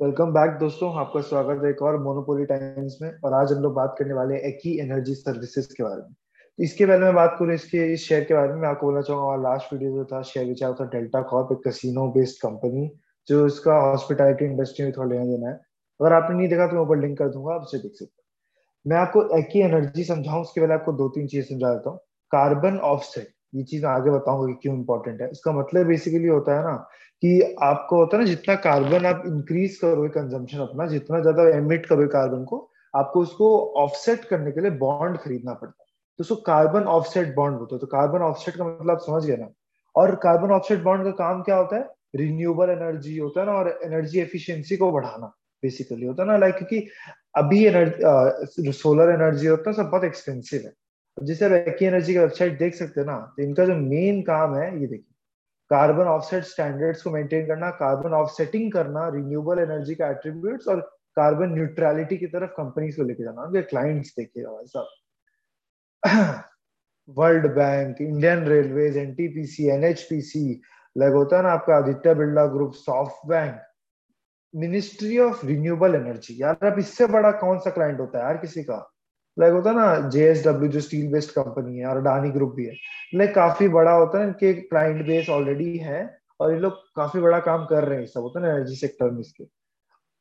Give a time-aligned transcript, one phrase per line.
[0.00, 3.72] Welcome back दोस्तों। आपका स्वागत है एक और मोनोपोली टाइम्स में, और आज हम लोग
[3.74, 7.34] बात करने वाले हैं एकी एनर्जी सर्विसेज़ के बारे में। तो इसके बारे में बात
[7.38, 10.04] करूँ, इसके, इस शेयर के बारे में मैं आपको बोलना चाहूँगा, हमारा लास्ट वीडियो जो
[10.12, 12.88] था शेयर विचार था डेल्टा कॉप एक कसिनो बेस्ड कंपनी
[13.28, 15.54] जो इसका हॉस्पिटैलिटी इंडस्ट्री में थोड़ा लेना देना है।
[16.00, 18.26] अगर आपने नहीं देखा तो मैं ऊपर लिंक कर दूँगा, आप उसे देख सकते हैं।
[18.86, 21.98] मैं आपको एकी एनर्जी समझाऊँ, उसके पहले आपको दो तीन चीज़ें समझा देता हूँ।
[22.32, 26.64] कार्बन ऑफसेट ये चीज़ आगे बताऊँगा कि क्यों इंपॉर्टेंट है। इसका मतलब बेसिकली होता है
[26.64, 26.74] ना
[27.22, 31.86] कि आपको होता है ना, जितना कार्बन आप इंक्रीज करोगे कंजम्पशन अपना, जितना ज़्यादा एमिट
[31.86, 35.86] करोगे कार्बन को, आपको उसको ऑफसेट करने के लिए बॉन्ड खरीदना पड़ता है।
[36.18, 39.36] तो उसको कार्बन ऑफसेट बॉन्ड होता है। तो कार्बन ऑफसेट का मतलब आप समझ गए
[39.36, 39.48] ना?
[39.94, 41.88] और कार्बन ऑफसेट बॉन्ड का काम क्या होता है?
[42.16, 45.26] रिन्यूएबल एनर्जी होता है ना, और एनर्जी एफिशिएंसी को बढ़ाना
[45.62, 46.86] बेसिकली होता है ना लाइक क्योंकि
[47.36, 50.72] अभी एनर्जी सोलर एनर्जी होता है, सब बहुत एक्सपेंसिव है।
[51.22, 54.54] जैसे आप एक्की एनर्जी की वेबसाइट देख सकते हैं ना तो इनका जो मेन काम
[54.56, 55.14] है, ये देखिए।
[55.70, 60.80] कार्बन ऑफसेट स्टैंडर्ड्स को मेंटेन करना कार्बन ऑफसेटिंग करना रिन्यूएबल एनर्जी का एट्रीब्यूट्स और
[61.16, 64.86] कार्बन न्यूट्रलिटी की तरफ़ कंपनीज़ को लेके जाना, उनके क्लाइंट्स देखिएगा साहब।
[67.16, 70.60] World Bank Indian Railways NTPC NHPC
[70.96, 72.72] लग होता है ना आपका Aditya Birla group
[73.28, 73.60] SoftBank
[74.54, 78.62] ministry of renewable energy यार अब इससे बड़ा कौन सा क्लाइंट होता है यार किसी
[78.62, 78.78] का?
[79.38, 82.74] लाइक होता है ना जेएसडब्ल्यू जो स्टील बेस्ड कंपनी है और अडानी ग्रुप भी है
[83.14, 86.00] लाइक काफ़ी बड़ा होता है, इनके क्लाइंट बेस ऑलरेडी है
[86.40, 89.10] और ये लोग काफ़ी बड़ा काम कर रहे हैं सब, होता है ना एनर्जी सेक्टर
[89.10, 89.44] में इसके।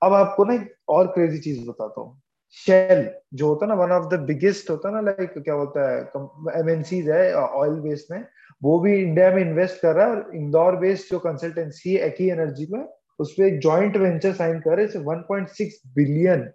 [0.01, 2.21] अब आपको ना एक और क्रेजी चीज़ बताता हूँ।
[2.57, 5.89] शेल जो होता है ना वन ऑफ़ द बिगेस्ट होता है ना लाइक क्या होता
[5.89, 8.23] है एमएनसीज है ऑयल बेस्ड में,
[8.61, 12.29] वो भी इंडिया में इन्वेस्ट कर रहा है और इंदौर बेस्ड जो कंसल्टेंसी है एकी
[12.31, 12.85] एनर्जी में
[13.19, 16.49] उस पर एक ज्वाइंट वेंचर साइन कर रहे हैं वन पॉइंट सिक्स बिलियन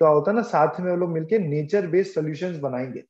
[0.00, 3.00] क्या होता है ना, साथ में वो लोग मिलके नेचर बेस्ड सोल्यूशन बनाएँगे।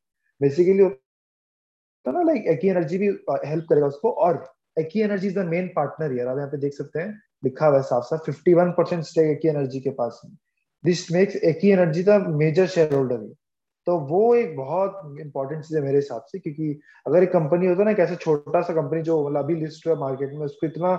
[0.41, 3.06] बेसिकली होता ना लाइक एकी एनर्जी भी
[3.47, 4.44] हेल्प करेगा उसको, और
[4.77, 7.77] एकी energy is the main partner यार आप यहाँ पे देख सकते हैं, लिखा हुआ
[7.77, 10.36] है साफ़ साफ़ फिफ्टी वन परसेंट स्टेक एकी एनर्जी के पास में।
[10.84, 13.33] दिस मेक्स एकी energy the major shareholder है
[13.86, 17.84] तो वो एक बहुत इंपॉर्टेंट चीज़ है मेरे हिसाब से, क्योंकि अगर एक कंपनी होता
[17.84, 20.94] ना कैसे छोटा सा कंपनी जो मतलब अभी लिस्ट हुआ मार्केट में, उसको इतना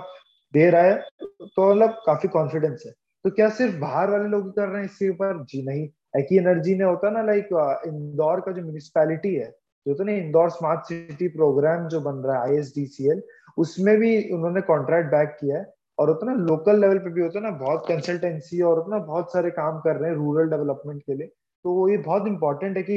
[0.54, 2.92] दे रहा है तो मतलब काफ़ी कॉन्फिडेंस है।
[3.24, 5.42] तो क्या सिर्फ़ बाहर वाले लोग कर रहे हैं इसके ऊपर?
[5.44, 7.48] जी नहीं। एकी एनर्जी ने होता ना लाइक
[7.86, 9.50] इंदौर का जो म्यूनिसपैलिटी है,
[9.86, 13.22] जो तो ना इंदौर स्मार्ट सिटी प्रोग्राम जो बन रहा है आईएसडीसीएल
[13.58, 17.44] उसमें भी उन्होंने कॉन्ट्रैक्ट बैक किया है। और उतना लोकल लेवल पे भी होता है
[17.44, 21.26] ना, बहुत कंसल्टेंसी और उतना बहुत सारे काम कर रहे हैं रूरल डेवलपमेंट के लिए।
[21.26, 22.96] तो ये बहुत इंपॉर्टेंट है कि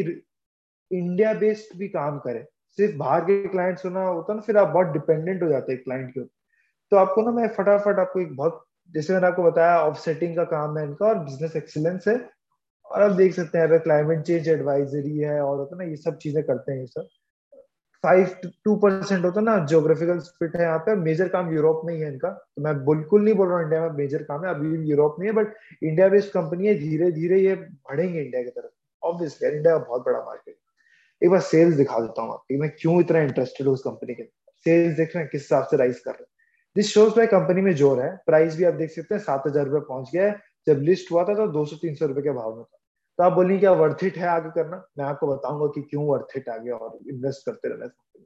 [0.92, 2.46] इंडिया बेस्ड भी काम करे।
[2.78, 6.10] सिर्फ़ बाहर के क्लाइंट होना होता ना, फिर आप बहुत डिपेंडेंट हो जाते हैं क्लाइंट
[6.14, 6.30] के ऊपर।
[6.92, 10.78] तो आपको ना मैं फटाफट आपको एक बहुत जैसे मैंने आपको बताया ऑफसेटिंग का काम
[10.78, 12.16] है इनका और बिज़नेस एक्सीलेंस है।
[12.86, 16.18] और आप देख सकते हैं, अगर क्लाइमेट चेंज एडवाइजरी है और होता ना, ये सब
[16.18, 17.08] चीज़ें करते हैं ये सब।
[18.04, 22.00] फाइव टू परसेंट होता ना जोग्राफिकल स्पिट है यहाँ पे। मेजर काम यूरोप में ही
[22.02, 24.90] है इनका। तो मैं बिल्कुल नहीं बोल रहा हूँ इंडिया में मेजर काम है, अभी
[24.90, 25.54] यूरोप में है बट
[25.84, 28.72] इंडिया बेस्ड कंपनी है धीरे धीरे ये बढ़ेंगे इंडिया की तरफ़।
[29.04, 30.56] ऑब्वियसली इंडिया का बहुत बड़ा मार्केट
[31.22, 34.24] एक बार सेल्स दिखा देता हूँ आपकी, मैं क्यों इतना इंटरेस्टेड हूँ उस कंपनी के
[34.66, 36.32] सेल्स देख रहे हैं, किस हिसाब से राइज कर रहे हैं।
[36.76, 39.68] दिस शोज़ बाय कंपनी में ज़ोर है। प्राइस भी आप देख सकते हैं, सात हज़ार
[39.68, 42.32] रुपए पहुँच गया है। जब लिस्ट हुआ था तो दो सौ, तीन सौ रुपए के
[42.32, 42.78] भाव में था।
[43.20, 44.84] तो आप बोलिए क्या वर्थ इट है आगे करना?
[44.98, 48.26] मैं आपको बताऊँगा कि क्यों वर्थ इट आगे और इन्वेस्ट करते रहना कंपनी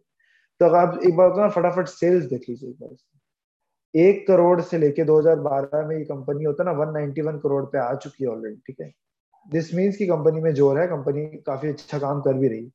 [0.62, 2.96] तो अगर आप एक बार ना फटाफट सेल्स देख लीजिए एक बार
[3.94, 7.94] एक करोड़ से लेके 2012 में ये कंपनी होता है ना 191 करोड़ पे आ
[7.96, 8.92] चुकी है ऑलरेडी ठीक है?
[9.48, 12.72] दिस मीन्स की कंपनी में ज़ोर है कंपनी काफ़ी अच्छा काम कर भी रही है।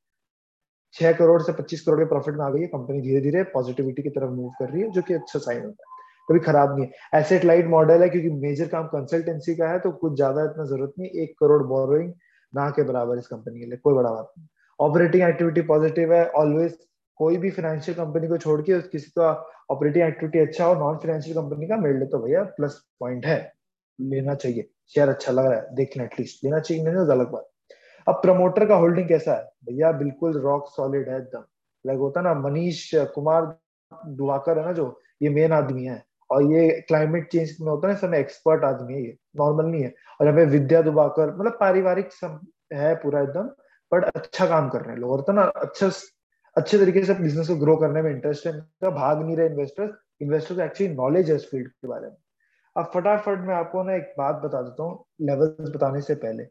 [0.95, 4.03] छह करोड़ से पच्चीस करोड़ के प्रॉफिट में आ गई है कंपनी धीरे धीरे पॉजिटिविटी
[4.03, 5.91] की तरफ़ मूव कर रही है, जो कि अच्छा साइन होता है।
[6.29, 9.91] कभी खराब नहीं है। एसेट लाइट मॉडल है, क्योंकि मेजर काम कंसल्टेंसी का है तो
[9.93, 12.13] कुछ ज़्यादा इतना ज़रूरत नहीं, एक करोड़ बोरोइंग
[12.53, 14.47] ना के बराबर इस कंपनी के लिए, कोई बड़ा बात नहीं।
[14.81, 16.79] ऑपरेटिंग एक्टिविटी पॉजिटिव है ऑलवेज
[17.21, 19.33] कोई भी फाइनेंशियल कंपनी को छोड़ के किसी का
[19.71, 23.41] ऑपरेटिंग एक्टिविटी अच्छा हो नॉन फाइनेंशियल कंपनी का मिल तो भैया प्लस पॉइंट है।
[23.99, 27.49] लेना चाहिए। शेयर अच्छा लग रहा है, देखना एटलीस्ट लेना चाहिए नहीं अलग बात।
[28.07, 29.45] अब प्रमोटर का होल्डिंग कैसा है?
[29.65, 31.45] भैया, बिल्कुल रॉक सॉलिड है एकदम।
[31.85, 33.57] लाइक होता ना, मनीष कुमार
[33.93, 37.95] दुआकर है ना जो, ये मेन आदमी है। और ये क्लाइमेट चेंज में होता है
[37.97, 42.13] समय एक्सपर्ट आदमी है ये। नॉर्मल नहीं है। और यहाँ पे विद्या दुबाकर मतलब पारिवारिक
[42.13, 42.41] सब
[42.73, 43.49] है पूरा एकदम
[43.93, 45.91] बट अच्छा काम कर रहे हैं लोग। होता ना अच्छा
[46.57, 48.53] अच्छे तरीके से बिज़नेस को ग्रो करने में इंटरेस्ट है।
[48.91, 49.91] भाग नहीं रहे इन्वेस्टर्स
[50.23, 52.17] इन्वेस्टर्स एक्चुअली नॉलेज है इस फ़ील्ड के बारे में।
[52.77, 56.45] अब फटाफट मैं आपको ना एक बात बता देता हूँ लेवल्स बताने से पहले।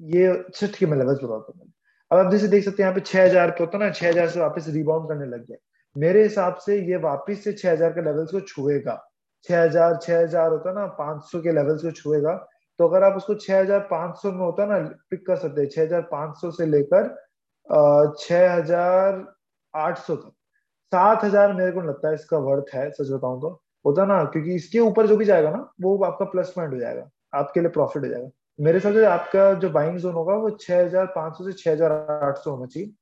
[0.00, 1.72] ये ठीक के मैं लेवल्स बताता हूँ
[2.10, 4.28] अब आप जैसे देख सकते हैं, यहाँ पे छह हज़ार पे होता ना, छह हज़ार
[4.28, 5.56] से वापस रिबाउंड करने लग गया।
[5.96, 8.94] मेरे हिसाब से ये वापस से छह हज़ार के लेवल्स को छुएगा।
[9.48, 12.34] छह हज़ार छह हज़ार होता ना, पाँच सौ के लेवल्स को छुएगा।
[12.78, 14.78] तो अगर आप उसको छह हज़ार पाँच सौ में होता ना
[15.10, 17.08] पिक कर सकते छह हज़ार पाँच सौ से लेकर
[18.18, 19.24] छह हज़ार
[19.74, 20.32] आठ सौ तक।
[20.92, 23.48] सात हज़ार मेरे को लगता है इसका वर्थ है, सच बताऊँ तो।
[23.84, 27.08] होता ना, क्योंकि इसके ऊपर जो भी जाएगा ना, वो आपका प्लस पॉइंट हो जाएगा।
[27.34, 28.28] आपके लिए प्रॉफिट हो जाएगा।
[28.58, 31.72] मेरे हिसाब से आपका जो बाइंग जोन होगा, वो छह हज़ार पाँच सौ से छह
[31.72, 31.92] हज़ार
[32.24, 32.92] आठ सौ होना चाहिए।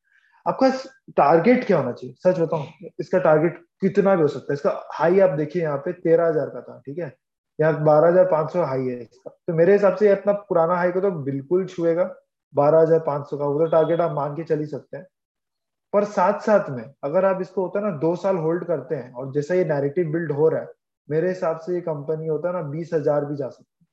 [0.46, 0.68] आपका
[1.16, 2.14] टारगेट क्या होना चाहिए?
[2.20, 2.66] सच बताऊँ,
[3.00, 6.48] इसका टारगेट कितना भी हो सकता है। इसका हाई आप देखिए यहाँ पे, तेरह हज़ार
[6.48, 7.12] का था, ठीक है?
[7.58, 10.90] यहाँ बारह हज़ार पाँच सौ हाई है इसका। तो मेरे हिसाब से अपना पुराना हाई
[10.92, 12.04] को तो बिल्कुल छुएगा।
[12.54, 15.06] बारह हज़ार पाँच सौ का, वो तो टारगेट आप मान के चल ही सकते हैं।
[15.92, 19.12] पर साथ साथ में, अगर आप इसको होता है ना, दो साल होल्ड करते हैं,
[19.12, 20.68] और जैसा ये नैरेटिव बिल्ड हो रहा है,
[21.08, 23.86] मेरे हिसाब से ये कंपनी होता है ना, बीस हज़ार भी जा सकती है।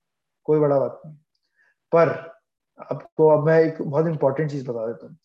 [0.45, 1.15] कोई बड़ा बात नहीं।
[1.93, 2.09] पर
[2.79, 5.17] आपको अब मैं एक बहुत इंपॉर्टेंट चीज़ बता देता हूँ।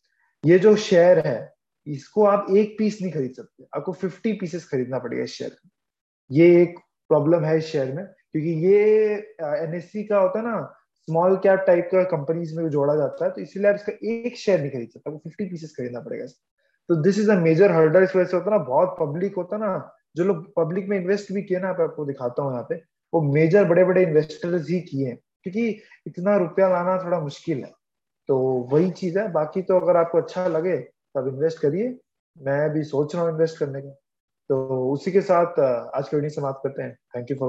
[0.45, 1.53] ये जो शेयर है,
[1.87, 5.69] इसको आप एक पीस नहीं खरीद सकते। आपको फिफ्टी पीसेस खरीदना पड़ेगा इस शेयर का
[6.31, 6.79] ये एक
[7.11, 9.15] प्रॉब्लम है इस शेयर में, क्योंकि ये
[9.59, 10.75] एनएससी का होता है ना
[11.09, 14.61] स्मॉल कैप टाइप का कंपनीज़ में जोड़ा जाता है तो इसीलिए आप इसका एक शेयर
[14.61, 16.27] नहीं खरीद सकते। आपको फिफ्टी पीसेस खरीदना पड़ेगा
[16.89, 19.57] तो this is a major hurdle इस वजह से होता है ना, बहुत पब्लिक होता
[19.57, 22.75] है ना, जो लोग पब्लिक में इन्वेस्ट भी किए ना आपको दिखाता हूँ यहाँ पे,
[23.13, 27.73] वो मेजर बड़े बड़े इन्वेस्टर्स ही किए क्योंकि इतना रुपया लाना थोड़ा मुश्किल है।
[28.29, 28.39] तो
[28.73, 30.77] वही चीज़ है। बाकी तो अगर आपको अच्छा लगे
[31.17, 31.99] तब इन्वेस्ट करिए।
[32.39, 33.91] मैं भी सोच रहा हूँ इन्वेस्ट करने का।
[34.49, 35.61] तो उसी के साथ
[35.95, 37.47] आज के वीडियो समाप्त करते हैं। Thank you for